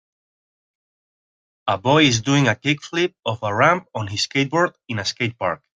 A 1.67 1.77
boy 1.77 2.05
is 2.05 2.23
doing 2.23 2.47
a 2.47 2.55
kick 2.55 2.81
flip 2.81 3.13
off 3.23 3.43
a 3.43 3.53
ramp 3.53 3.87
on 3.93 4.07
his 4.07 4.25
skateboard 4.25 4.73
in 4.89 4.97
a 4.97 5.05
skate 5.05 5.37
park. 5.37 5.61